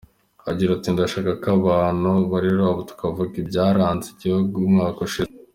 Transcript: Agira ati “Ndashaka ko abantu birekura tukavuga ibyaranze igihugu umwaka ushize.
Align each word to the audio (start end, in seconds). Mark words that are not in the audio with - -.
Agira 0.49 0.69
ati 0.73 0.87
“Ndashaka 0.93 1.31
ko 1.43 1.47
abantu 1.67 2.09
birekura 2.31 2.87
tukavuga 2.89 3.33
ibyaranze 3.43 4.07
igihugu 4.13 4.55
umwaka 4.69 4.99
ushize. 5.07 5.33